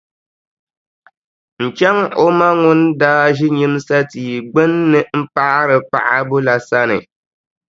[1.63, 6.97] N-chaŋ o ma ŋun daa ʒi nyimsa tia gbunni m-paɣiri paɣibu la sani.